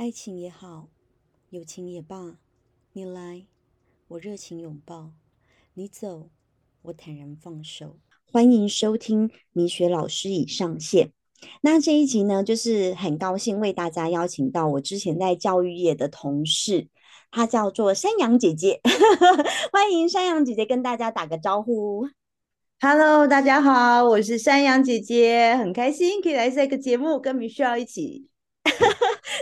[0.00, 0.88] 爱情也好，
[1.50, 2.38] 友情也罢，
[2.94, 3.44] 你来，
[4.08, 5.12] 我热情拥抱；
[5.74, 6.30] 你走，
[6.80, 7.98] 我坦然放手。
[8.32, 11.12] 欢迎收听米雪老师已上线。
[11.60, 16.88] 那这一集呢，就是很高兴为大家邀请到我之前在教育业的同事，
[17.30, 18.80] 她叫做山羊姐姐。
[19.70, 22.08] 欢迎山羊姐姐跟大家打个招呼。
[22.80, 28.29] Hello，大家好，我是山羊姐姐，很开心可以来这个节目跟米雪一起。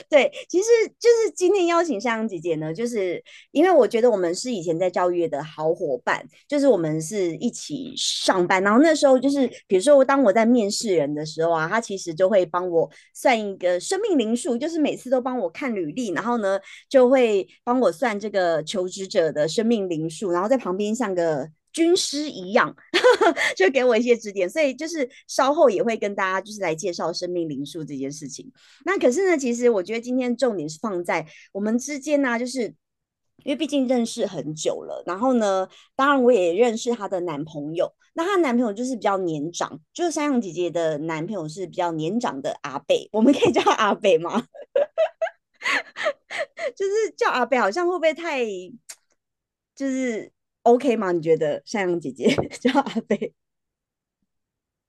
[0.08, 0.66] 对，其实
[0.98, 21.48] 就是今天邀请香香姐姐呢，就是因为我觉得我们是以前在教育的好伙伴，就是我们是一起上班，然后那时候就是比如说当我在面试人的时候啊，他其实就会帮我算一个生命灵数，就是每次都帮我看履历，然后呢就会帮我算这个求职者的生命灵数，然后在旁边像个。
[21.72, 22.74] 军师一样，
[23.56, 28.50] 就给我一些指点，所以就是稍后也会跟大家就是来介绍生命灵数这件事情。
[28.84, 32.62] 那可是呢，其实我觉得今天重点是放在我们之间呢，就是
[33.44, 44.44] 因为毕竟认识很久了，然后呢，当然我也认识她的男朋友，那她男朋友就是比较年长，就是山羊姐姐的男朋友是比较年长的阿贝，我们可以叫阿贝吗？
[46.76, 48.44] 就是叫阿贝，好像会不会太
[49.74, 50.30] 就是
[50.68, 51.12] ？OK 吗？
[51.12, 52.28] 你觉得山羊姐姐
[52.60, 53.32] 叫阿贝，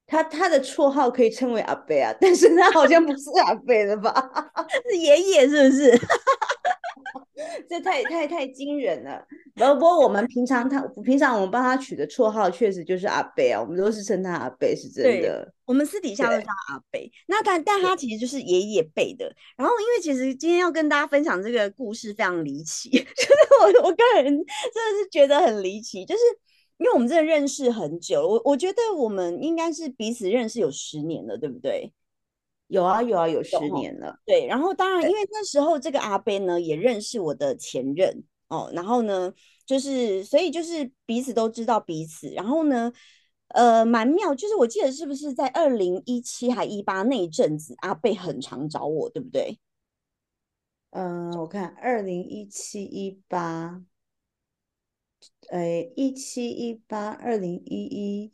[0.05, 4.11] 他他的绰号可以称为阿贝啊，但是他好像不是阿贝了吧？
[4.91, 5.91] 是爷爷是不是？
[7.69, 9.25] 这太太太惊人了。
[9.55, 15.53] 不不过我们平常他平常我们帮他取的绰号确实就是阿贝啊，我们都是称他阿贝，是真的。
[15.65, 17.11] 我们私底下都叫阿贝。
[17.27, 19.31] 那但但他其实就是爷爷辈的。
[19.55, 26.21] 然后因为其实今天要跟大家分享这个故事非常离奇， 就是我我个人真的是觉得很离奇，就是
[26.77, 31.91] 因为我们真的认识很久，我我觉得我们应该是彼此认识有十年了，对不对？
[32.69, 34.47] 有啊有啊有十年了，对。
[34.47, 39.33] 然后当然，因为那时候这个阿贝呢也认识我的前任哦，然后呢
[39.65, 42.29] 就是所以就是彼此都知道彼此。
[42.29, 42.91] 然后呢，
[43.49, 49.59] 呃，蛮妙，就是我记得是不是在二零一七还一八那一阵子，阿贝很常找我，对不对？
[50.91, 53.83] 嗯，我看二零一七一八，
[55.49, 58.31] 哎，一七一八二零一一，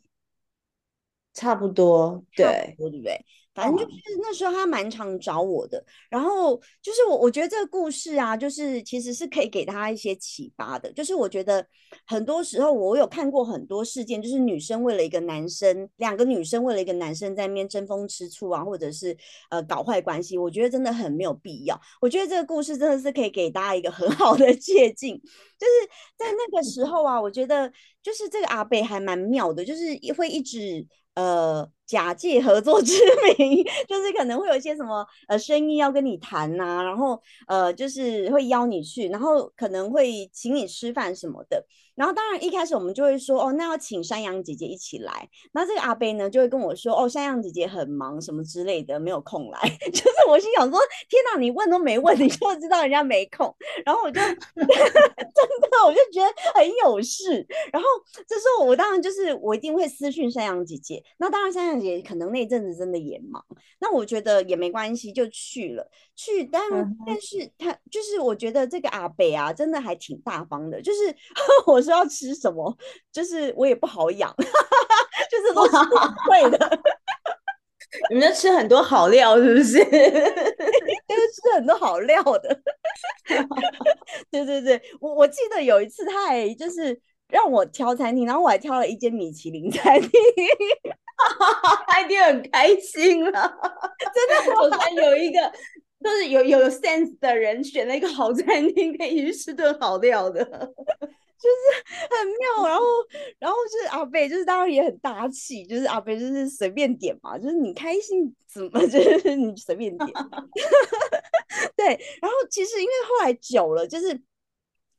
[1.36, 3.24] 差不多，对，对不对？
[3.54, 10.92] 反正就是那时候他蛮常找我的，然后就是我我觉得这个故事啊，就是其实是可以给他一些启发的。
[10.92, 11.66] 就是我觉得
[12.06, 19.16] 很多时候我有看过很多事件，就是女生为了一个男生，两个女生为了一个男生在那边争风吃醋啊，或者是
[19.50, 21.80] 呃搞坏关系，我觉得真的很没有必要。
[22.02, 27.72] 我觉得这个故事真的是可以给大家一个很好的借鉴，就是在那个时候啊，我觉得
[28.04, 30.86] 就是这个阿贝还蛮妙的，就是会一直。
[31.16, 32.94] 呃，假借合作之
[33.38, 41.66] 名，就是可能会有一些什么呃生意要跟你谈呐，然后呃就是会邀你去，然后可能会请你吃饭什么的。
[41.96, 45.30] 然后当然一开始我们就会说哦，那要请山羊姐姐一起来。
[45.54, 49.62] 那这个阿贝呢就会跟我说哦，山羊姐姐很忙什么之类的，没有空来。
[49.94, 53.56] 就是我心想说，天哪，你问都没问，你就知道人家没空。
[53.86, 54.36] 然后我就 真
[54.68, 54.76] 的
[55.86, 57.48] 我就觉得很有事。
[57.72, 57.88] 然后
[58.28, 61.02] 这时候我当然就是我一定会私讯山羊姐姐。
[61.18, 63.42] 那当然山羊姐姐可能那阵子真的也忙，
[63.80, 65.90] 那我觉得也没关系，就去了。
[66.16, 66.62] 去，但
[67.06, 71.16] 但是他就是我觉得这个阿北啊，真的还挺大方的，就是
[71.68, 71.86] 我。
[71.86, 72.76] 说要吃什么？
[73.14, 74.34] 就是我也不好养，
[75.30, 75.78] 就是都是
[76.28, 76.82] 贵 的。
[78.10, 79.78] 你们吃很多好料是不是？
[79.78, 82.60] 就是吃很多好料的。
[84.32, 87.00] 对对对，我我记得有一次他还就是
[87.30, 90.12] 让我挑餐厅，然后我还挑了一间米其林餐厅，
[91.88, 93.32] 他一定很开心了。
[94.14, 95.40] 真的，我才有一个
[96.04, 100.44] 就是有有 sense 的人选了一个好餐厅，可以去吃顿好料的。
[101.38, 102.86] 就是很妙，然后，
[103.38, 110.10] 然后就是阿贝，就是当然也很大气，就是阿贝就是随便点嘛，就是你开心怎么就是你随便点，
[111.76, 111.88] 对。
[112.22, 114.20] 然后其实因为后来久了，就是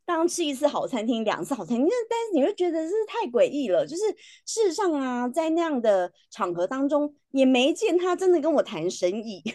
[0.06, 3.84] 当吃一次好餐厅，两次好餐厅，但是你会觉得是太诡异了。
[3.84, 4.02] 就是
[4.46, 9.42] 事实上啊，在那样的场合当中，也没见他真的跟我谈生意。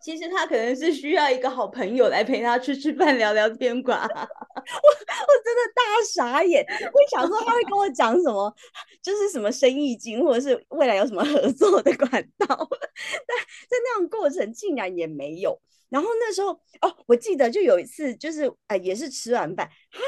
[0.00, 4.06] 其实他可能是需要一个好朋友来陪他去吃饭、聊聊天吧。
[4.12, 8.54] 我我真的大傻眼，我想说他会跟我讲什么，
[9.02, 12.46] 就是什么生意经，或者是未来有什么合作的管道。
[13.26, 13.38] 但
[13.68, 15.60] 在那样过程竟然也没有。
[15.88, 16.48] 然后那时候
[16.80, 19.98] 哦，我记得就有一次，就是哎，也是吃完饭，他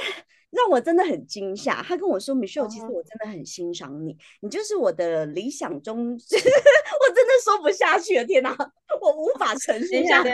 [0.50, 1.82] 让我真的很惊吓。
[1.82, 5.98] 他跟我说：“Michelle，其实我真的很欣赏你，你就是我的理想中。
[6.16, 8.56] ”我真的说不下去了，天哪！
[9.00, 10.30] 我无法承受下，去。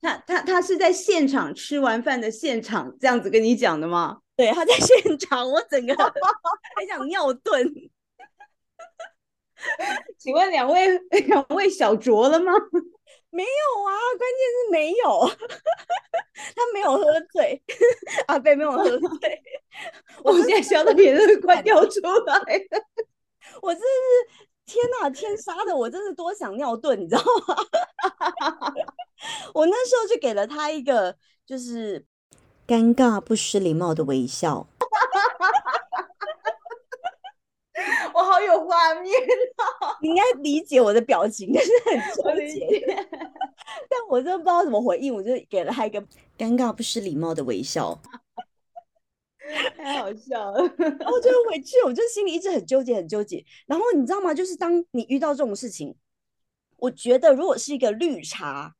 [0.00, 4.18] 他他他是在现场吃完饭的现场这样子跟你讲的吗？
[4.36, 5.94] 对，他在现场，我整个
[6.76, 7.90] 很想尿遁。
[10.16, 10.88] 请问两位
[11.26, 12.50] 两位小酌了吗？
[13.30, 15.28] 没有啊，关键是没有，
[16.54, 17.62] 他没有喝醉，
[18.26, 19.42] 阿贝没有喝醉。
[20.24, 22.82] 我现在笑的脸都快掉出来了。
[23.62, 27.56] 我真的是天哪，天杀的，我真是多想尿遁，你知道吗？
[29.54, 31.16] 我那时候就给了他一个
[31.46, 32.04] 就是
[32.66, 34.66] 尴尬不失礼貌的微笑。
[38.14, 39.12] 我好有画面，
[40.02, 42.84] 你应该理解我的表情，但是很我纠结。
[43.88, 46.00] 但我真的不知道怎么回应，我就给了他一个
[46.36, 48.00] 尴尬不失礼貌的微笑。
[49.76, 50.62] 太好笑了。
[50.78, 53.44] 然后就回去，我就心里一直很纠结，很纠结。
[53.66, 54.32] 然后你知道吗？
[54.32, 55.94] 就是当你遇到这种事情，
[56.76, 58.74] 我觉得如果是一个绿茶，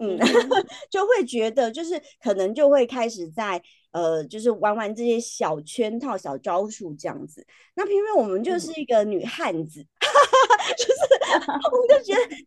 [0.00, 0.18] 嗯，
[0.90, 3.62] 就会觉得就是可能就会开始在
[3.92, 7.46] 呃，就是玩玩这些小圈套、小招数这样子。
[7.74, 9.80] 那偏偏我们就是一个女汉子，
[10.78, 11.00] 就是
[11.72, 12.38] 我们就觉得天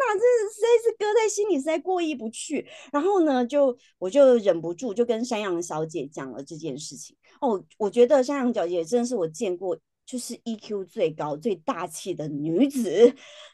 [0.00, 2.66] 哪，真的实在是搁在心里，实在过意不去。
[2.92, 7.16] 然后呢，就我就忍不住就跟山羊小姐讲了这件事情。
[7.40, 12.90] 哦，我觉得山羊小姐真的是我见过就是 EQ 最高、最大气的女子，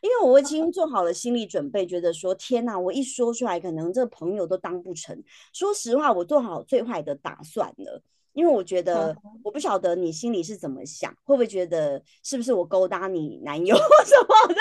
[0.01, 5.23] 因为我已经 做好了心理准备，觉得说天哪，我一说出来，可能这朋友都当不成。
[5.53, 8.03] 说实话，我做好最坏的打算了。
[8.35, 13.75] 因为我觉得， 我不晓得你心里是怎么想，会不会觉得是不是我勾搭你男友
[14.07, 14.55] 什么的？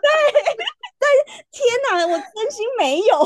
[0.00, 0.08] 对，
[0.98, 1.08] 但
[1.50, 3.18] 天哪，我真心没有。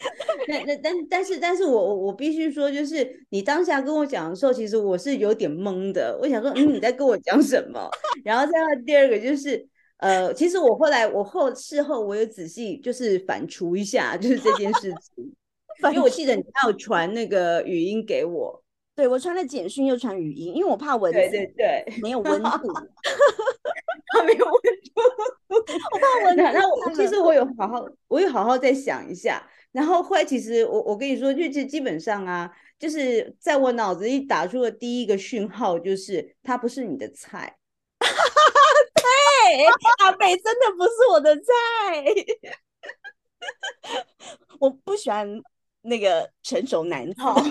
[0.48, 6.18] 但但但但是但是我我我必须说，就是你当下跟我讲的时候，其实我是有点懵的。
[6.20, 7.88] 我想说，嗯，你在跟我讲什么？
[8.24, 9.66] 然后再到第二个就是，
[9.98, 15.32] 呃，其实我后来我后事后我有仔细就是反刍一下，就是这件事情，
[15.92, 18.62] 因为我记得你还有传那个语音给我。
[18.92, 25.00] 对我传了简讯又传语音，因为我怕文字对对对，没有温度，他没有温度。
[25.48, 37.56] 我怕文字那那我其实我有好好，我有好好再想一下，然后后来其实我我跟你说，就是基本上啊，就是在我脑子里打出的第一个讯号就是他不是你的菜。
[38.00, 39.66] 对，
[40.04, 41.44] 阿北真的不是我的菜，
[44.58, 45.28] 我不喜欢
[45.82, 47.40] 那个成熟男套。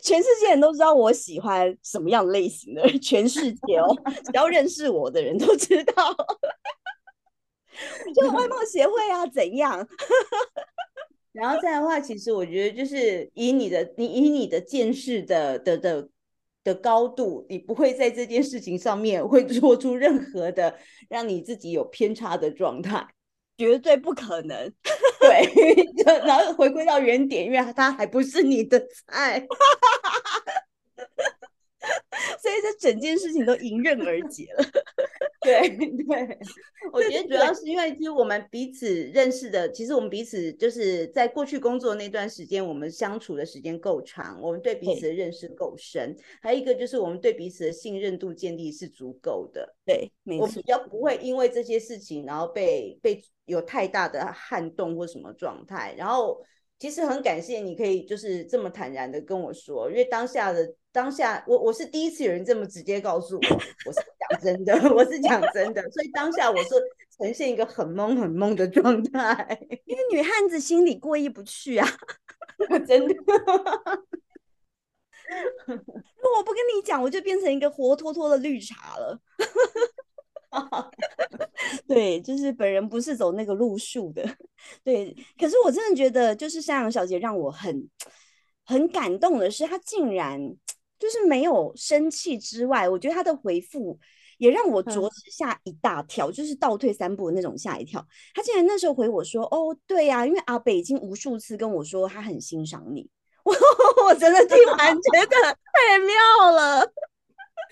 [0.00, 3.92] 全世界人都知道我喜欢什么样类型的，全世界哦，
[4.24, 6.14] 只要认识我的人都知道。
[8.14, 9.86] 就外貌协会啊，怎样？
[11.32, 16.08] 然后再的话，其实我觉得就是以你的你以你的见识的的的
[16.62, 23.06] 的高度，你不会在这件事情上面会做出任何的让你自己有偏差的状态。
[23.58, 24.72] 绝对不可能。
[25.20, 29.46] 对，就然后回归到原点，因为他还不是你的菜。
[32.40, 34.64] 所以这整件事情都迎刃而解了。
[35.42, 36.38] 对 对，
[36.92, 49.76] 我觉得主要是因为其实我们彼此认识的，其实我们彼此就是在过去工作那段时间，我们相处的时间够长，我们对彼此的认识够深，还有一个就是我们对彼此的信任度建立是足够的。
[49.84, 50.62] 对，没错我比。
[50.62, 55.94] 较不会因为这些事情，然后被被有太大的撼动或什么状态。
[55.98, 56.40] 然后
[56.78, 63.56] 其实很感谢你可以就是这么坦然的跟我说，因为当下的当下，我我是第一次有人这么直接告诉我，
[63.86, 66.68] 我是讲真的， 我是讲真的，所以当下我是
[67.18, 71.88] 呈现一个很懵很懵的状态， 因为女汉子心里过意不去啊。
[72.86, 73.14] 真的。
[75.64, 79.18] 如果我不跟你讲，我就变成一个活脱脱的绿茶了。
[81.88, 84.22] 对，就是本人不是走那个路数的。
[84.84, 87.88] 对，可是我真的觉得，就是山羊小姐让我很
[88.64, 90.38] 很感动的是，她竟然
[91.02, 93.98] 就是没有生气之外，我觉得他的回复
[94.38, 98.06] 也让我着嗯实吓一大跳，就是倒退三步的那种吓一跳。
[98.32, 103.10] 他竟然那时候回我说：“哦，对呀、因为阿北已经无数次跟我说他很欣赏你。
[103.42, 103.52] ”我
[104.06, 105.36] 我真的听完觉得
[105.72, 106.92] 太妙了。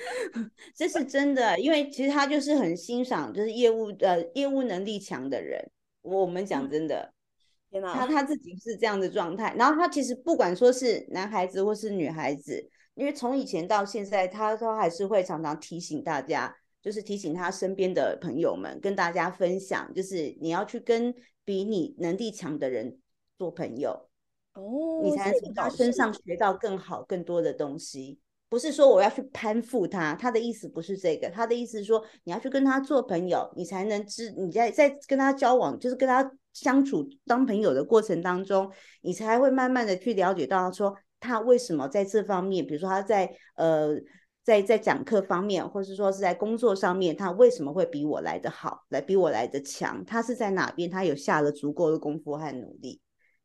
[0.75, 5.71] 这是真的，因为其实他就是很欣赏，就是业务呃业务能力强的人。
[6.03, 7.13] 我们讲真的，
[7.71, 7.95] 天哪！
[7.95, 12.69] 他他自己是这样的状态，然后他其实不管说是男孩子或是女孩子，
[13.01, 22.99] 因为从以前到现在，他都还是会常常提醒大家，就是提醒他身边的朋友们，跟大家分享，就是你要去跟比你能力强的人
[23.39, 24.11] 做朋友，
[24.53, 28.19] 哦，你才能从他身上学到更好、更多的东西。
[28.51, 44.01] 不是说我要去攀附他，他的意思不是这个，他的意思是说你要去跟他做朋友，你才能知你在在跟他交往，就是跟他相处当朋友的过程当中，你才会慢慢的去了解到说他为什么在这方面，比如说他在呃。
[44.43, 50.03] 在在讲课方面，或是说是在工作上面，他为什么会比我来的好，来比我来的强？
[50.07, 50.91] 他是在哪边？
[50.91, 53.03] 他有下了足够的功夫和努力。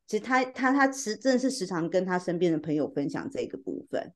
[0.08, 4.14] 其实他他他时真的是时常跟他身边的朋友分享这个部分。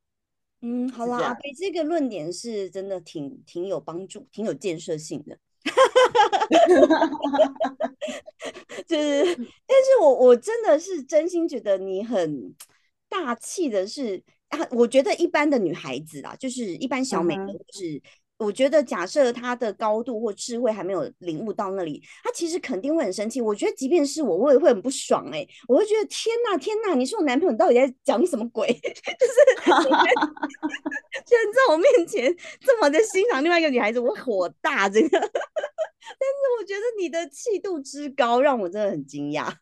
[0.61, 5.37] 嗯，好啦，阿飞这个论点是真的挺挺有帮助，挺有建设性的。
[8.87, 12.55] 就是，但是我我真的是真心觉得你很
[13.09, 14.23] 大气的是。
[14.49, 18.01] 啊，我觉得一般的女孩子啊，就是一般小美，就是
[18.39, 23.39] 我觉得假设她的高度或智慧还没有领悟到那里，她其实肯定会很生气。
[23.39, 28.67] 我觉得即便是我，我也会很不爽哎，我会觉得天哪天哪，你是我男朋友，你到底在讲什么鬼？
[28.73, 29.85] 就是居然
[31.53, 35.09] 在我面前这么的欣赏另外一个女孩子，我火大这个。
[35.11, 35.29] 但是
[36.59, 39.53] 我觉得你的气度之高，让我真的很惊讶。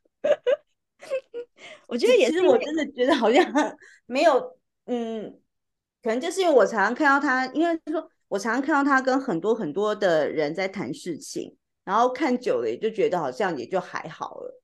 [1.88, 3.46] 我觉得也是，我真的觉得好像
[4.06, 4.58] 没有。
[4.86, 5.40] 嗯，
[6.02, 14.62] 可能就是因为我常常看到他，因为说我常常看到他跟很多很多的人在谈事情，然后看久了也就觉得好像也就还好了。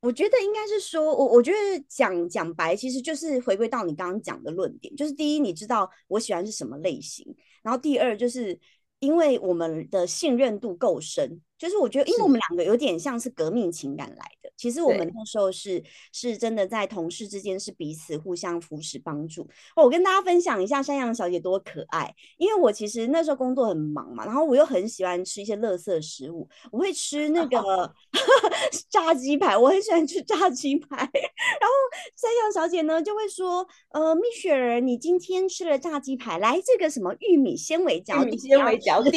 [0.00, 8.58] 我觉得应该是说，我我觉得讲讲白，其实就是回归到你刚刚讲的论点，就是第一，你知道我喜欢是什么类型，然后第二就是。
[9.00, 14.50] 因为我们的信任度够深，就是我觉得，因为我们两个有点像是革命情感来的。
[14.56, 15.82] 其实我们那时候是
[16.12, 19.42] 是真的在同事之间是彼此互相扶持帮助。
[19.74, 27.92] 哦我跟大家分享一下山羊小姐多可爱，因为我其实那时候工作很忙嘛，然后我又很喜欢吃一些垃圾食物，我会吃那个
[28.88, 30.96] 炸鸡排，我很喜欢吃炸鸡排。
[30.96, 31.74] 然后
[32.16, 39.10] 山羊小姐呢就会说：“呃，蜜雪儿，你今天吃了炸鸡排，来这个什么玉米纤维饺子，纤维饺子，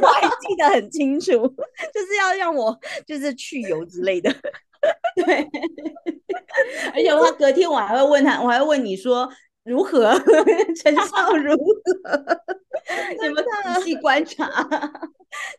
[0.00, 1.32] 我还记得很清楚，
[1.92, 4.32] 就是要让我就是去油之类的。”
[5.14, 5.46] 对，
[6.94, 9.28] 而且我隔天我还会问他，我还会问你说
[9.64, 10.12] 如何，
[10.82, 12.42] 成效 如何？
[13.22, 14.44] 你们仔细观察，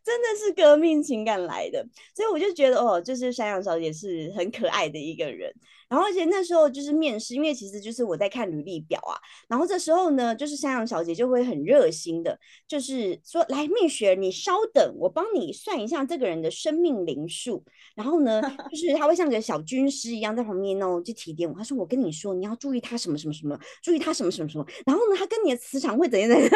[0.04, 5.52] 真的是革命情感来的，所以我就觉得哦，就是山羊小姐是很可爱的一个人。
[5.90, 9.14] 然后而且那时候就是面试，因为其实就是我在看履历表啊。
[9.48, 17.64] 然后这时候呢，就是山羊小姐就会很热心的，就是说来蜜雪，你稍等，我帮你算一下这个人的生命灵数。
[17.96, 18.42] 然后呢，
[18.72, 21.56] 就是他会像个小军师一样在旁边哦，就提点我。
[21.56, 24.66] 他说我跟你说，你要注意他什么什么什么，注意他什么什么什么。
[24.86, 26.50] 然后呢，他跟你的磁场会怎样怎样。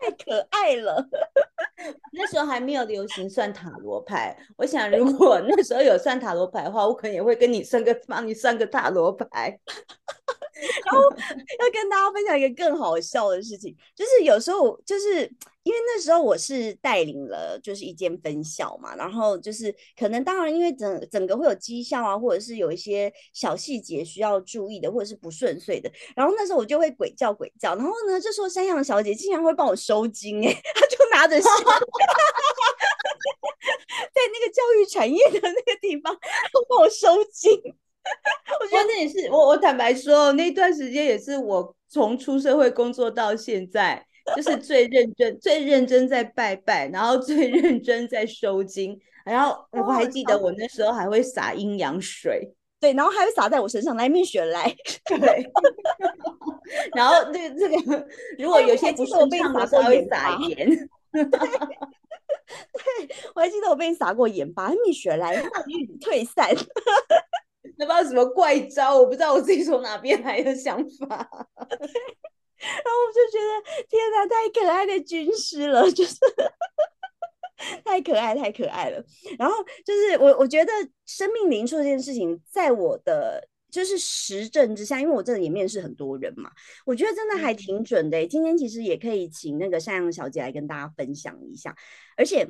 [0.00, 1.04] 太可爱了！
[2.12, 4.36] 那时候还没有流行算塔罗牌。
[4.56, 9.58] 我想，如果那时候有算塔罗牌的话，我可能也会跟你算个，帮你算个塔罗牌。
[10.60, 15.30] 然后要跟大家分享一个更好笑的事情，就是有时候就是
[15.62, 31.50] 因为那时候我是带领了就是一间分校嘛，然后就是可能当然因为整整个会有绩效啊，或者是有一些小细节需要注意的，或者是不顺遂的，然后那时候我就会鬼叫鬼叫，然后呢，这时候山羊小姐竟然会帮我收金，哎， 她就拿着线，
[34.14, 36.16] 在那个教育产业的那个地方
[36.68, 37.52] 帮我收金。
[38.60, 54.74] 我觉得那也是我，我坦白说，那段时间也是我从出社会工作到现在，就是最认真、最认真在拜拜，然后最认真在收金，然后我还记得我那时候还会洒阴阳水，对，然后还会洒在我身上，来面雪来，
[55.06, 55.50] 对，
[56.94, 58.06] 然后这个这个，
[58.38, 60.68] 如果有些不顺畅的时候会撒盐，
[61.12, 61.28] 对，
[63.34, 66.48] 我还记得我被你撒过盐巴，蜜雪来，大雨退散。
[67.76, 71.26] 那不知道什么怪招，我不知道我自己从哪边来的想法，
[72.60, 76.16] 然后我就觉得天哪，太可爱的军师了，就是
[77.84, 79.02] 太可爱，太可爱了。
[79.38, 80.72] 然后就是我，我觉得
[81.06, 86.50] 生命灵数这件事情，在我的就是实证之下，因为我真的也面试很多人嘛，
[86.84, 88.26] 我觉得真的还挺准的。
[88.26, 91.74] 今天其实也可以请那个山羊小姐来跟大家分享一下，
[92.16, 92.48] 而且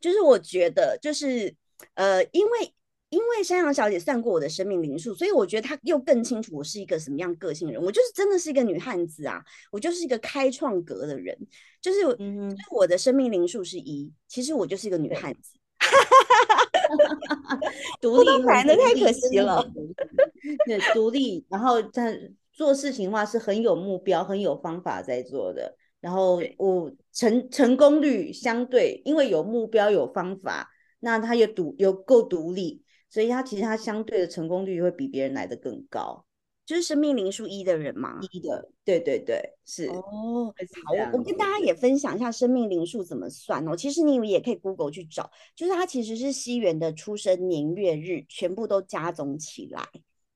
[0.00, 1.54] 就是我觉得就是
[1.94, 2.74] 呃，因为。
[3.10, 7.82] 因为山羊小姐算过我的生命灵数，所以我觉得她又更清楚我是一个什么样个性人。
[7.82, 11.34] 我就是真的是一个女汉子啊，我就是一个开创格的人，
[11.80, 15.58] 就是嗯，我的生命灵数是一，其实我就是一个女汉子，
[17.98, 19.66] 独立男的太可惜了，
[20.66, 22.14] 对，独立，然后在
[22.52, 30.68] 做事情的话是很有目标、很有方法在做的，然后我成成功率相对，因为有目标、有方法，
[31.00, 32.82] 那他又独有够独立。
[33.08, 36.24] 所以他其实他相对的成功率会比别人来的更高。
[36.66, 38.20] 就是生命灵数一的人嘛？
[38.30, 40.52] 一的，对对对，是哦。
[40.84, 43.74] 好，我我跟大家也分享一下生命灵数怎么算哦。
[43.74, 49.82] 其实你也可以 Google 去找，就是它其实是西元的出生年月日全部都加总起来。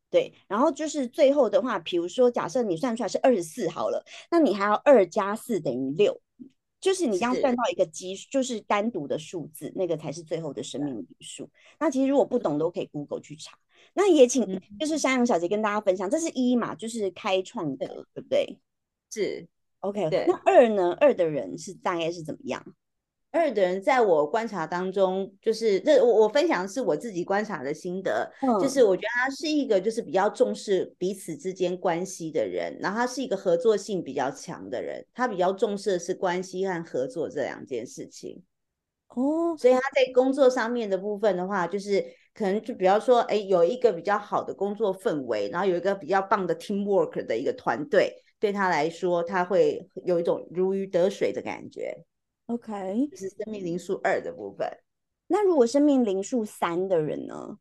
[0.08, 6.18] 对，然后就是最后的话，比如说假设你算出来是二十四好了，那你还要二加四等于六，
[6.82, 11.48] 就是你这样算到一个基，就是单独的数字，那个才是最后的生命灵数。
[11.78, 13.56] 那其实如果不懂，都可以 Google 去查。
[13.94, 18.58] 那也请嗯就是山羊小姐跟大家分享，这是一嘛，就是开创的，对不对
[19.10, 19.48] 是。
[19.80, 20.92] ？OK，那二呢？
[21.00, 22.64] 二的人是大概是怎么样？
[23.32, 28.68] 二的人在我观察当中，就是这我我分享的是我自己观察的心得，就嗯。
[28.68, 38.42] 是我觉得他是一个就是比较重视彼此之间关系的人，然后他是一个合作性比较强的人，他比较重视的是关系和合作这两件事情。
[39.08, 51.94] 哦，所以他在工作上面的部分的话，就是可能就比方说，哎，有一个比较好的工作氛围，然后有一个比较棒的 teamwork 的一个团队，对他来说，他会有一种如鱼得水的感觉，
[52.46, 54.68] OK，这是生命灵数二的部分。
[55.28, 57.56] 那如果生命灵数三的人呢？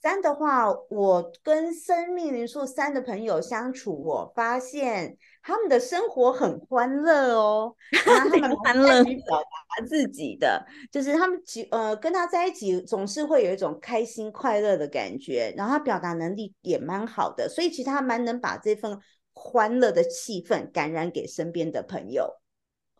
[0.00, 7.72] 三的话，我跟生命灵数三的朋友相处，我发现他们的生活很欢乐哦，
[8.04, 18.98] 然后他们 欢乐于表达自己的，就是他们其呃跟他在一起总是会有一种开心快乐的感觉，然后他表达能力也蛮好的，所以其实他蛮能把这份
[19.34, 22.41] 欢乐的气氛感染给身边的朋友。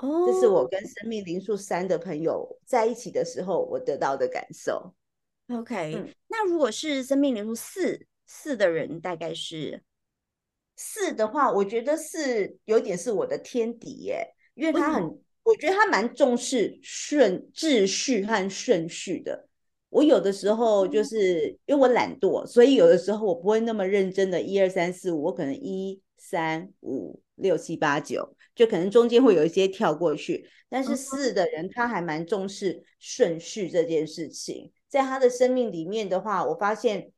[0.02, 4.92] 哦，这是我跟生命灵数三的朋友在一起的时候我得到的感受。
[5.49, 9.82] OK，、嗯那如果是生命灵数四四的人，大概是
[10.76, 15.02] 四的话，我觉得是有点是我的天敌耶，因为他很，
[15.44, 19.49] 我觉得他蛮重视顺秩序和顺序的。
[19.90, 30.49] 我有的时候就是因为我懒惰，所以有的时候我不会那么认真的一二三四五，我可能一三五六七八九，就可能中间会有一些跳过去。
[30.68, 37.12] 但是嗯四的人他还蛮重视顺序这件事情，在他的生命里面的话，我发现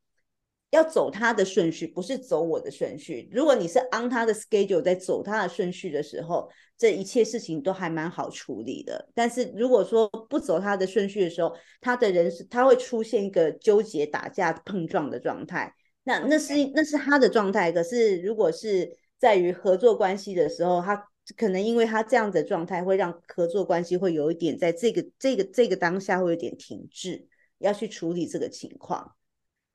[0.70, 3.28] 要走他的顺序，不是走我的顺序。
[3.30, 9.08] 如果你是 on 他的 schedule 在走他的顺序的时候，这一切事情都还蛮好处理的。
[9.14, 15.72] 但是如果说不走他的顺序的时候，他的人是他会出现一个纠结、打架、碰撞的状态。
[16.02, 17.70] 那那是那是他的状态。
[17.70, 21.00] 可是如果是在于合作关系的时候，他
[21.36, 27.26] 可能因为他这样的状态，会让合作关系会有一点在这个这个这个当下会有点停滞，
[27.58, 29.14] 要去处理这个情况。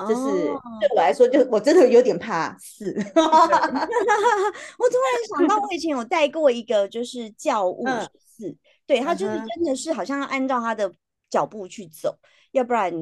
[0.08, 2.86] 就是哦对我来说，就我真的有点怕死。
[2.96, 10.94] 我突然想到，我以前有带过一个，就是教务嗯四，对他就是真的是好像要按照他的
[11.30, 12.18] 脚步去走，
[12.52, 12.94] 要不然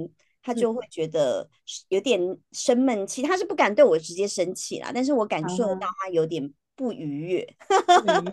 [0.42, 1.48] 他就嗯会觉得
[1.90, 2.20] 有点
[2.52, 3.22] 生闷气。
[3.22, 7.56] 他是不敢对我直接生气啦，但是我感受到他有点不愉悦。
[8.06, 8.24] 嗯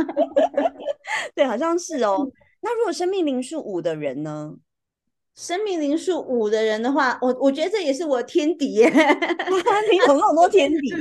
[1.36, 2.30] 对，好像是嗯哦。
[2.62, 4.54] 那如果生命灵数五的人呢？
[5.34, 8.88] 生命灵数五的人的话，我我觉得这也是我的天敌耶。
[9.90, 10.94] 你有那么多天敌，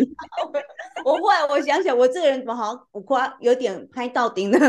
[1.06, 4.60] 我后来我想想，我这个人怎么好像我夸有点拍到顶呢？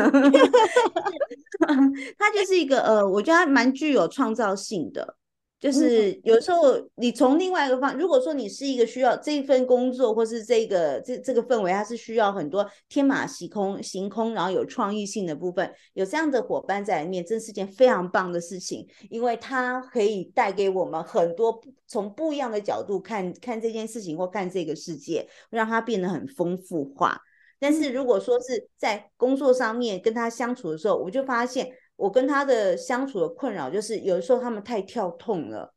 [2.18, 5.16] 他就是一个呃，我觉得他蛮具有创造性的。
[5.64, 27.18] 就是有时候你从另外一个方，如果说你是一个需要这一份工作，或是这个这这个氛围，它是需要很多天马行空、行空，然后有创意性的部分，有这样的伙伴在里面，真是件非常棒的事情，因为它可以带给我们很多不从不一样的角度看看这件事情或看这个世界，让它变得很丰富化。
[27.59, 35.74] 但是如果说是在工作上面跟他相处的时候，我就发现我跟他的相处的困扰就是，有的时候他们太跳痛了，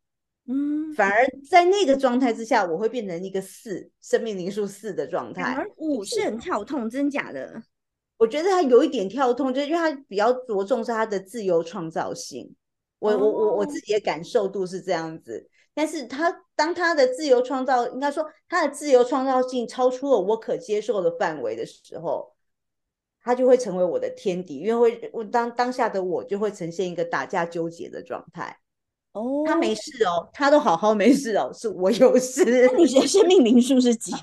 [0.48, 5.44] 嗯，反而在那个状态之下，我会变成一个四生命灵数四的状态。
[5.54, 7.62] 而五是很跳痛，真假的？
[8.18, 12.56] 我觉得他有一点跳痛，就是因为他比较着重是他的自由创造性。
[13.00, 22.34] 我我我我自己的感受度是这样子，但是他当他的自由创造，应该说他的自由创造性超出了我可接受的范围的时候，
[23.28, 28.58] 他就会成为我的天敌，因为会我当当下的我就会呈现一个打架纠结的状态。
[29.12, 32.46] 哦，他没事哦，他都好好没事哦，是我有事。
[32.46, 34.14] 那你的生命灵数是几？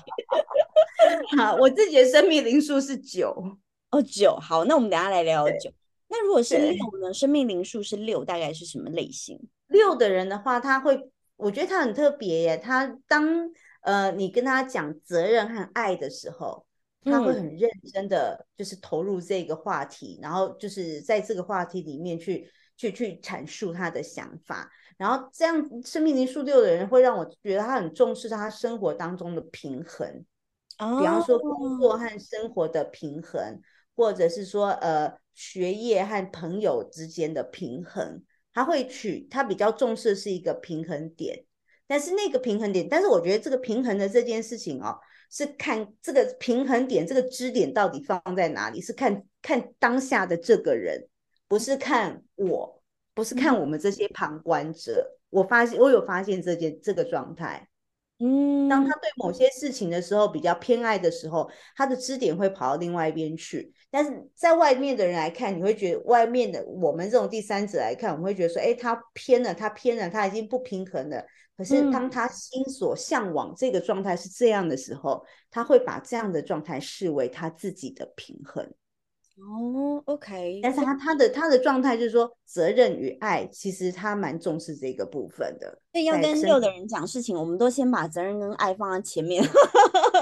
[1.37, 3.29] 好，我自己的生命灵数是九。
[3.91, 4.35] 哦，九。
[4.37, 5.71] 好，那我们等下来聊聊九。
[6.07, 7.13] 那如果是对六呢？
[7.13, 9.39] 生命灵数是六，大概是什么类型？
[9.67, 12.57] 六的人的话，他会，我觉得他很特别耶。
[12.57, 16.65] 他当呃你跟他讲责任和爱的时候，
[17.05, 24.69] 他会嗯很认真的就是投入这个话题，然后就是在这个话题里面去去去阐述他的想法。
[24.97, 30.25] 然后这样生命灵数六的人会让我觉得他很重视他生活当中的平衡。
[30.77, 33.61] 比方说工作和生活的平衡，
[33.95, 38.21] 或者是说呃学业和朋友之间的平衡，
[38.53, 41.45] 他会取他比较重视是一个平衡点。
[41.87, 44.97] 但是那个平衡点，但是我觉得这个平衡的这件事情哦，
[45.29, 51.07] 是看这个平衡点这个支点到底放在哪里，是看看当下的这个人，
[51.47, 52.81] 不是看我，
[53.13, 55.17] 不是看我们这些旁观者。
[55.29, 57.67] 我发现我有发现这件这个状态。
[58.19, 63.73] 嗯，当他对某些事情的时候比较偏爱的时候，他的支点会跑到另外一边去。
[63.95, 71.25] 但是在外面的人来看，你会觉得外面的我们这种第三者来看，我们会觉得说，哎，他偏了，他偏了，他已经不平衡了。
[71.55, 78.69] 可是当他心所向往这个状态是这样的时候，他会把这样的状态视为他自己的平衡。
[79.37, 85.79] 哦，OK，但是他他的他的状态就是说，责任与爱，其实他蛮重视这个部分的。
[85.93, 89.41] 所以要跟六的人讲事情，我们都先把责任跟爱放在前面。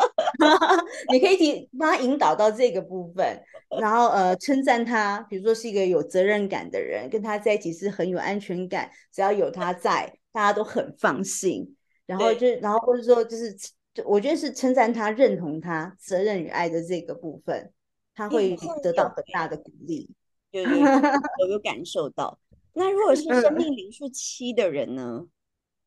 [1.11, 3.41] 你可以提帮他引导到这个部分，
[3.79, 11.75] 然后呃称赞他，比如说是一个有责任感的人，跟他在一起是很有安全感，只要有他在，大家都很放心。
[12.05, 13.55] 然后就然后或者说就是，
[14.05, 17.71] 我觉得是称赞他、认同他责任与爱的这个部分。
[18.15, 20.07] 他会得到很大的鼓励，
[20.51, 22.37] 对对，我有感受到。
[22.73, 25.25] 那如果是生命灵数七的人呢？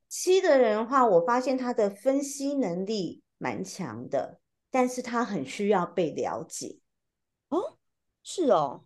[0.09, 4.41] 七的人的话，我发现他的分析能力蛮强的，
[4.77, 6.77] 但是他很需要被了解。
[7.49, 7.79] 哦，
[8.23, 8.85] 是哦，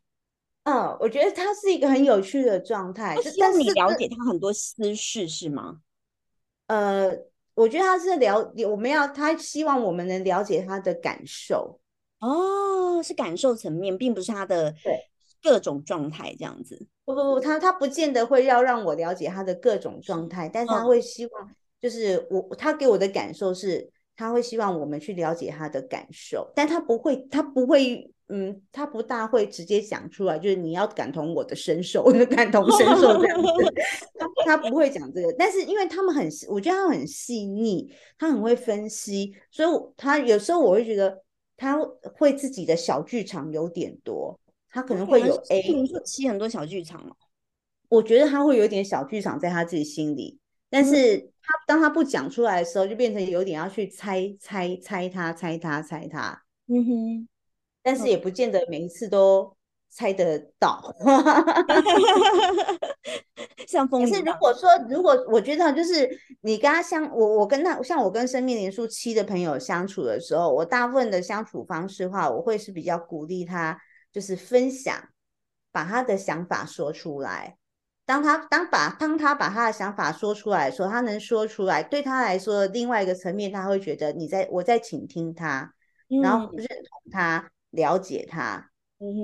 [0.63, 3.17] 嗯，我觉得他是一个很有趣的状态。
[3.41, 5.81] 但是你了解他很多私事是吗？
[6.69, 7.11] 呃，
[7.55, 11.81] 我觉得他是了，我们要他希望我们能了解他的感受。
[12.21, 15.11] 哦，是感受层面，并不是他的对
[15.43, 16.87] 各种状态这样子。
[17.05, 21.51] 不不不，他他不见得会要让我了解他的各种状态，但是他会希望，
[21.81, 33.49] 就是我他给我的感受是，他会希望我们去了解他的感受，但他不会，他不会，嗯，他不大会直接讲出来，就是你要感同我的身受， 感同身受这样子，
[34.45, 35.35] 他他不会讲这个。
[35.39, 41.23] 但是因为他们很，我觉得他很细腻，他很会分析，所以他有时候我会觉得。
[41.63, 41.79] 他
[42.17, 47.15] 会自己的小剧场有点多，他可能会有 A，你说七很多小剧场哦。
[47.91, 50.39] 我觉得他会有点小剧场在他自己心里，
[50.71, 57.29] 但是他当他不讲出来的时候，就变成有点要去猜猜猜他猜他猜他，嗯哼，
[57.83, 59.57] 但是也不见得每一次都。
[59.93, 60.95] 猜得到，
[63.67, 64.01] 像风。
[64.01, 66.09] 可是如果说，如果我觉得就是
[66.43, 73.77] 你跟他相，我我跟他，像我跟生命连数七的朋友相处的时候，我大部分的相处方式的话，我会是比较鼓励他，
[74.13, 74.97] 就是分享，
[75.73, 77.57] 把他的想法说出来。
[78.11, 85.73] 当他当把当他把他的想法说出来的时候，他能说出来，对他来说，另外一个层面，他会觉得你在我在倾听他，
[86.21, 88.69] 然后认同他，了解他。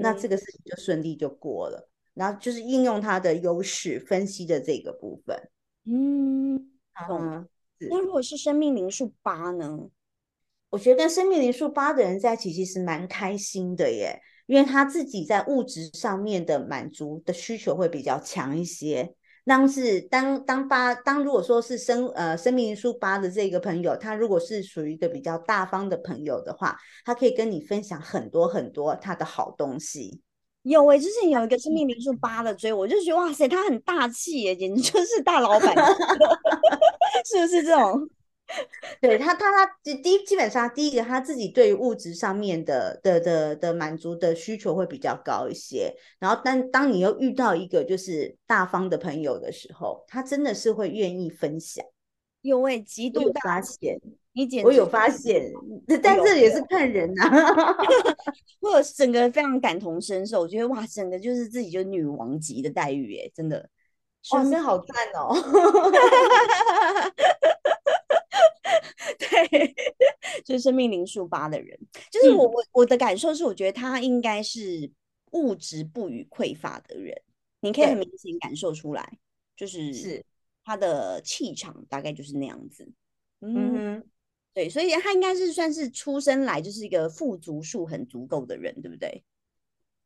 [0.01, 5.37] 那这个事情就顺利就过了，然后就是应用他的优势分析的这个部分。
[5.85, 6.57] 嗯，
[7.09, 7.45] 懂。
[7.91, 9.91] 那如果是生命灵数八呢？
[10.71, 19.15] 我觉得跟生命灵数八的人在一起其实蛮开心的耶，因为他自己在物质上面的满足的需求会比较强一些。
[19.45, 30.21] 当是当当八当如果说是生呃生命数八的这个朋友，他如果是属于一个比较大方的朋友的话，他可以跟你分享很多很多他的好东西。
[30.63, 35.73] 有诶，之前有一个生命灵数八的追我，就觉得哇塞，他很大气耶，简直就是大老板
[37.25, 38.09] 是不是这种？
[39.01, 51.85] 对他，他他第基本上第一个他自己对于物质上面的的的的满足的需求会比较高一些，然后但当你又遇到一个就是大方的朋友的时候，他真的是会愿意分享。
[52.43, 54.01] 有位极度发现，
[54.33, 55.51] 你简我有发现，
[56.01, 57.25] 但这也是看人呐。
[58.61, 63.69] 我整个非常感同身受，我觉得哇，整个就是自己就女王级的待遇哎，真的，
[64.31, 65.35] 哇，真好赞哦。
[69.19, 69.75] 对，
[70.45, 71.79] 就是生命零数八的人，
[72.11, 74.91] 就是我我我的感受是，我觉得他应该是
[75.33, 77.21] 物质不予匮乏的人，
[77.61, 79.19] 你可以很明显感受出来，
[79.57, 80.25] 就是是。
[80.65, 82.91] 他的气场大概就是那样子。
[83.41, 84.05] 嗯哼，
[84.53, 89.23] 对，所以他应该是算是出生来就是一个富足数很足够的人，对不对？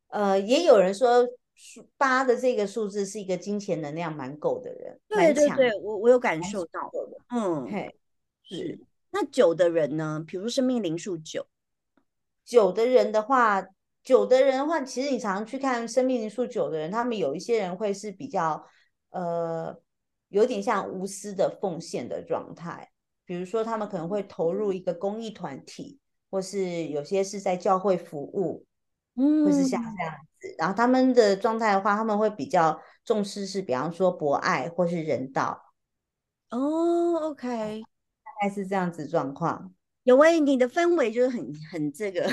[0.09, 6.91] 呃，也有人说数八的这个数字是一个金钱能量蛮够的人，对对对，我我有感受到，
[7.29, 7.95] 嗯，嘿。
[8.57, 8.79] 是，
[9.11, 10.23] 那九的人呢？
[10.25, 11.47] 比如生命灵数九，
[12.43, 13.65] 九的人的话，
[14.03, 18.65] 九的人的话，其实你常常去看生命灵数九的人，他们有一些人会是比较，
[19.09, 19.79] 呃，
[20.29, 22.91] 有点像无私的奉献的状态。
[23.25, 28.65] 比如说，他们可能会投入一个公益团体，或是有些是在教会服务，
[29.15, 30.55] 嗯，或是像这样子。
[30.57, 35.63] 然后他们的状态的话，他们会比较重视是，比方说博爱或是人道。
[36.49, 37.87] 哦，OK，大
[38.41, 39.71] 概是这样子状况。
[40.03, 42.23] 有诶，你的氛围就是很很这个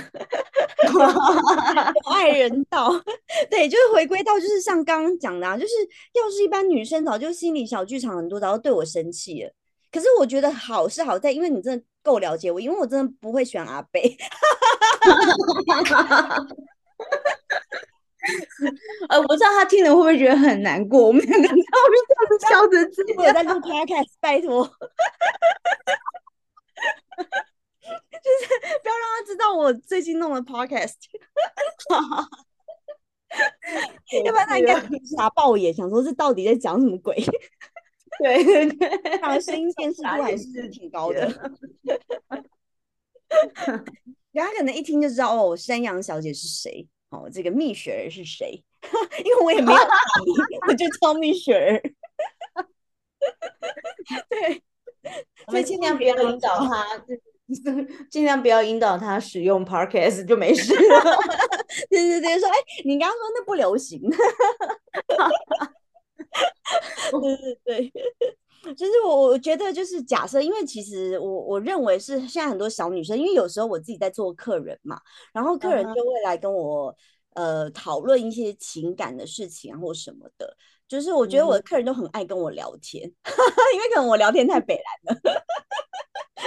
[2.11, 2.90] 爱人道，
[3.51, 5.75] 对，就是回归到就是像刚刚讲的，啊，就是
[6.14, 9.53] 要是一般女生早就心理小剧场很多，早就对我生气了。
[9.92, 14.16] 可是我觉得好是好在，因为你真的够了解我，因为我真的不会选阿贝。
[19.09, 21.07] 呃，我不知道他听了会不会觉得很难过。
[21.07, 21.64] 我们两个在后面
[22.09, 24.73] 这样子笑着自己我在录 podcast，拜托， 就
[27.91, 27.97] 是
[28.83, 30.95] 不要让他知道我最近弄了 podcast，
[34.25, 34.75] 要不然他应该
[35.17, 37.17] 傻爆眼，想说这到底在讲什么鬼？
[38.21, 41.21] 对 对对，他的声音辨识度还是挺高的。
[44.33, 46.87] 然后他可能一听就知道哦，山羊小姐是谁？
[47.11, 48.62] 哦，这个蜜雪儿是谁？
[49.25, 49.79] 因为我也没有
[50.68, 51.81] 我就叫蜜雪儿。
[54.29, 54.62] 对，
[55.49, 56.87] 所以尽量不要引导他，
[58.11, 61.16] 尽量不要引导他使用 Podcast 就没事了。
[61.90, 64.01] 对对对，说哎，你刚刚说那不流行。
[67.11, 67.92] 对对对，
[68.77, 75.01] 就是我我觉得就是假设，因为其实我我认为是现在很多小女生，因为有时候我自己在做客人嘛，
[75.33, 76.94] 然后客人就会来跟我
[77.35, 80.57] 呃讨论一些情感的事情啊或什么的，
[80.88, 83.03] 就是我觉得我的客人都很爱跟我聊天，
[83.75, 85.42] 因为可能我聊天太北蓝了，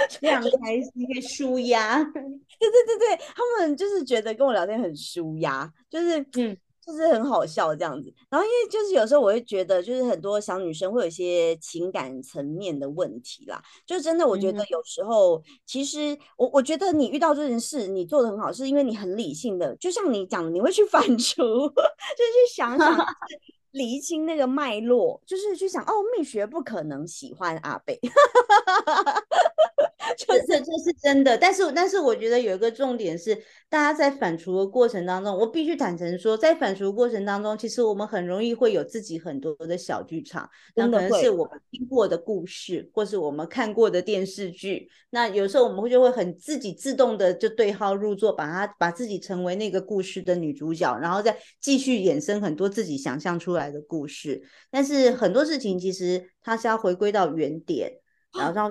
[0.20, 2.02] 非常开心，可以舒压。
[2.12, 6.56] 对对对对，他们就是觉得跟我聊天很舒压，就是嗯。
[6.84, 13.62] 就是很好笑这样子，然后因为就是有时候我会觉得，就是很多小女生会有一些情感层面的问题啦。
[13.86, 22.96] 就真的，我觉得有时候其实我我觉得你遇到这件事，你做的很好，是因为你很理性的，就像你讲，你会去反刍， 就是去想想。
[23.72, 27.98] 厘清那个脉络，就是去想哦，蜜雪不可能喜欢阿贝，
[30.18, 31.38] 就是这是真的。
[31.38, 33.34] 但是，但是我觉得有一个重点是，
[33.70, 44.90] 大家在反刍的过程当中，我必须坦诚说，在反刍过程当中，其实我们很容易会有自己很多的小剧场，那可能是我们听过的故事，或是我们看过的电视剧。
[45.14, 53.62] 那有时候我们会就会很自己自动的就对号入座，把它把自己成为那个故事的女主角，然后再继续衍生很多自己想象出来。
[53.62, 57.92] 来的故事，但是很多事情其实它是要回归到原点，
[58.36, 58.68] 然后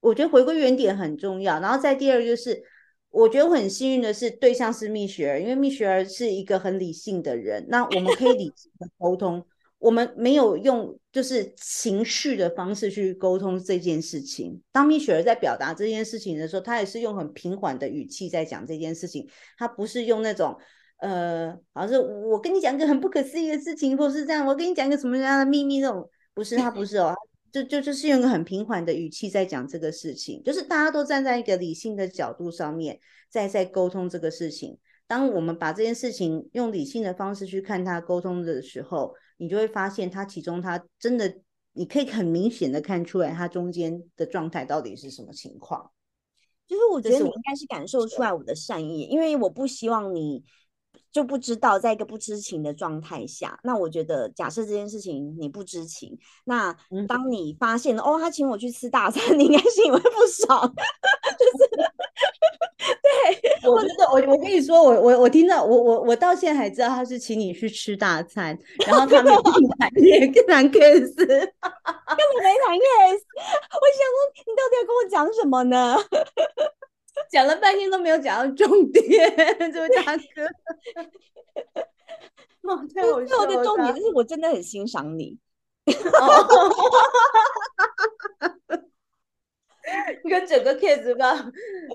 [0.00, 1.60] 我觉得回归原点很重要。
[1.60, 2.62] 然后再第二就是，
[3.10, 9.44] 我觉得我很幸运的是对象是蜜雪儿，因为蜜雪儿是一个很理性的人，那我们可以理性的沟通，
[9.78, 14.60] 我们没有用就是情绪的方式去沟通这件事情。
[14.72, 20.56] 当蜜雪儿在表达这件事情的时候，她也是用很平缓的语气在讲这件事情，她不是用那种。
[21.02, 27.14] 呃，好像是我跟你讲一个很不可思议的事情，或是这样，我跟你讲一个什么样的秘密那种，不是他不是哦，
[27.52, 34.78] 就就就是用一个很平缓的语气在讲这个事情，就是大家都站在一个理性的角度上面，在在沟通这个事情。
[35.06, 41.40] 当我们把这件事情用理性的方式去看他沟通的时候，你就会发现他其中他真的，
[41.72, 45.90] 你可以很明显的看出来他中间的状态到底是什么情况。
[46.68, 50.44] 就是我觉得你应该是感受出来我的善意，因为我不希望你。
[51.12, 56.74] 就不知道，在一个不知情的状态下，那我觉得，假设这件事情你不知情，那
[57.08, 60.60] 当你发现了，哦，他请我去吃大餐，你应该是因为不爽，
[61.38, 61.68] 就是，
[63.02, 69.42] 对，我真的，我我跟你说，我我我听到，我我我到现在还知道他是请你去吃大餐，然后他没有
[69.78, 73.20] 谈也跟谈 case，根本没谈 case，
[73.74, 75.96] 我想说，你到底要跟我讲什么呢？
[77.30, 79.02] 讲了半天都没有讲到重点，
[79.72, 80.46] 这位大哥。
[82.68, 83.46] 哦，太好笑了。
[83.46, 85.38] 的重点就是我真的很欣赏你。
[90.28, 91.34] 跟整个 case 吧，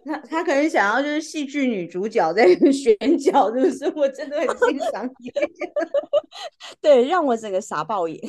[0.03, 3.85] 他他可能想要就是戏剧女主角在选角，是不是？
[3.95, 5.31] 我真的很欣赏你。
[6.81, 8.19] 对，让我整个傻爆眼。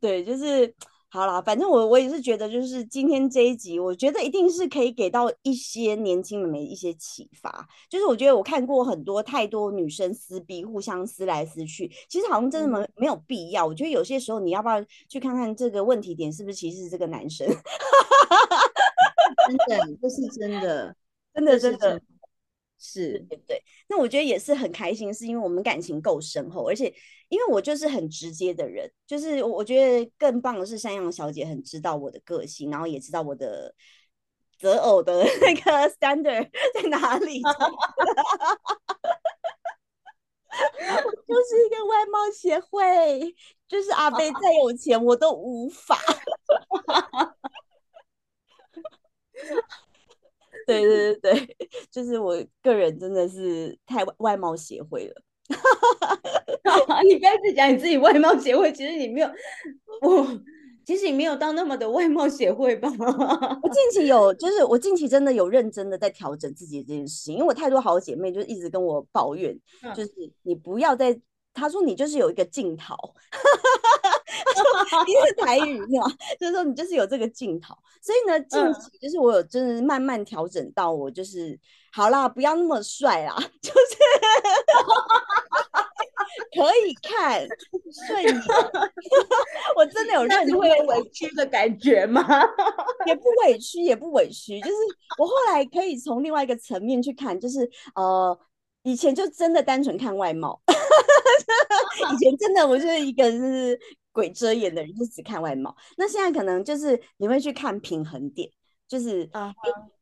[0.00, 0.74] 对，就是。
[1.16, 7.66] 好啦，反正我我也是觉得，就是今天这一集，我觉得一定是可以给到一些年轻人们一些启发。
[7.88, 13.66] 就是我觉得我看过很多太多女生撕逼，互相撕来撕去，其实好像真的没没有必要。
[13.66, 17.46] 我觉得有些时候你要不要去看看这个问题点是不是其实是这个男生？
[19.48, 20.94] 真的，这是真的，
[21.34, 21.98] 真的真的。
[22.78, 26.92] 是对对，那我觉得也是很开心，是因为我们感情够深厚，而且
[27.28, 33.74] 因为我就是很直接的人，就是我觉得更棒的是山羊小姐很知道我的个性，然后也知道我的
[34.58, 37.42] 择偶的 那个 standard 在哪里？
[41.26, 43.34] 就是一个外貌协会，
[43.68, 45.98] 就是阿贝再有钱我都无法。
[50.66, 51.56] 对对对对，
[51.90, 55.22] 就是我个人真的是太外貌协会了。
[57.08, 59.30] 你不要再讲你自己外貌协会，其实你没有
[60.02, 60.26] 我。
[60.84, 62.88] 其实你没有到那么的外貌协会吧？
[63.60, 69.58] 我 近期有，就是我近期真的有认真的在调整自己这件事情，因为我太多好姐妹就一直跟我抱怨，
[69.96, 71.20] 就是你不要再，
[71.52, 72.94] 她说你就是有一个镜头，
[75.06, 76.06] 你是台语是吗？
[76.38, 81.58] 就是说你就是有这个镜头，所以呢，近期就是我有真的慢慢调整到我就是
[81.92, 83.76] 好啦，不要那么帅啦， 就是。
[86.52, 87.46] 可以看
[88.08, 88.42] 顺眼，
[89.76, 92.22] 我真的有认会有委屈的感觉吗？
[93.06, 94.74] 也不委屈，也不委屈，就是
[95.18, 98.38] 我后来可以从另外一个层面去看，就是呃，
[98.82, 100.60] 以前就真的单纯看外貌，
[102.12, 103.78] 以前真的我就是一个就是
[104.16, 105.76] 鬼遮眼的人，就只看外貌。
[105.98, 108.50] 那现在可能就是你会去看平衡点，
[108.88, 109.54] 就是啊。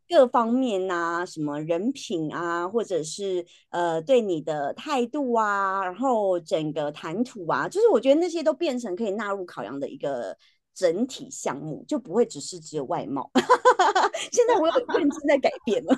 [0.06, 10.36] 各方面啊，什么人品啊，或者是呃对你的态度啊，然后整个谈吐啊，就是我觉得那些都变成可以纳入考量的一个
[10.74, 13.30] 整体项目，就不会只是只有外貌。
[14.32, 15.96] 现在我有 认真在改变了，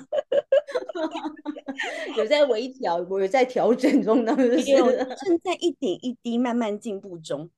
[2.17, 7.49] 有在微调，我有在调整中呢，正在一点一滴慢慢进步中。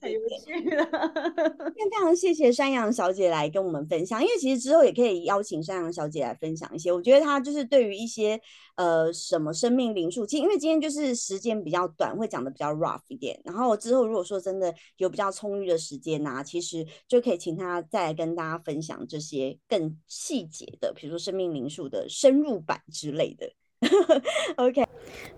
[0.00, 0.84] 太有趣了！
[1.74, 6.92] 非常谢谢山羊小姐来跟我们分享，因为其实之后也可以邀请山羊小姐来分享一些。
[6.92, 8.38] 我觉得她就是对于一些
[8.76, 13.40] 呃什么生命灵数，其实因为今天就是时间比较短，会讲的比较 rough 一点。
[13.44, 23.50] 然后之后如果说真的有比较充裕的时间呐，其实就可以请她再来跟大家分享这些更细节的，比如说生命灵数的深入版之类的。
[24.56, 24.86] OK，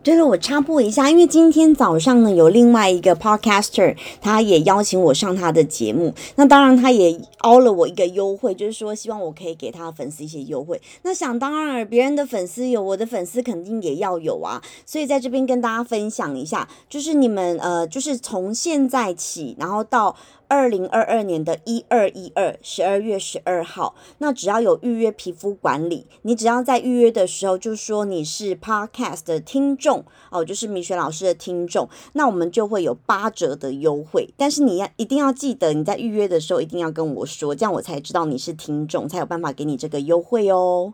[0.02, 6.14] 这个我插播一下，因为今天早上呢有另外一个 Podcaster，他也邀请我上他的节目。
[6.36, 10.80] 那当然他也凹了我一个优惠，就是说希望我可以给他粉丝一些优惠。
[11.02, 14.62] 那想当然，别人的粉丝有，我的粉丝肯定也要有啊。
[14.84, 20.14] 所以在这边跟大家分享一下，就是你们呃，就是从现在起，然后到。
[20.52, 34.28] 二零二二年的一二一二十二月十二号，那只要有预约皮肤管理，你只要在预约的时候就说你是 Podcast 的听众哦，就是米雪老师的听众，那我们就会有八折的优惠。
[34.36, 40.92] 但是你要一定要记得，你在预约的时候一定要跟我说，这样我才知道你是听众，才有办法给你这个优惠哦。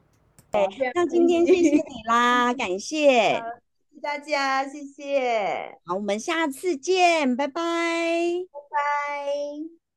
[0.52, 3.42] 对，那今天谢谢你啦，感谢
[3.98, 5.78] 大家，谢谢。
[5.84, 7.62] 好，我们下次见，拜拜。
[8.70, 9.87] 拜。